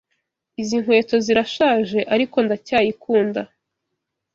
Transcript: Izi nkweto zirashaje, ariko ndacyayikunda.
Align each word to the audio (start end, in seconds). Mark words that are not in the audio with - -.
Izi 0.61 0.75
nkweto 0.83 1.15
zirashaje, 1.25 1.99
ariko 2.13 2.37
ndacyayikunda. 2.45 3.41